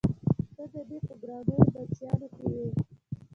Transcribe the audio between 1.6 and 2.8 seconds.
بچیانو کې وې؟